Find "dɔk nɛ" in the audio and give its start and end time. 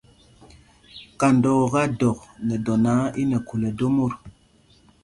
1.99-2.55